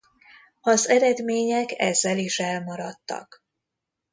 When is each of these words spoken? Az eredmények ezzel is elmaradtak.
Az 0.61 0.89
eredmények 0.89 1.71
ezzel 1.75 2.17
is 2.17 2.39
elmaradtak. 2.39 3.43